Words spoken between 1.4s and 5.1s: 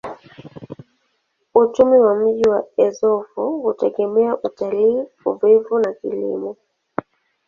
Uchumi wa mji wa Azeffou hutegemea utalii,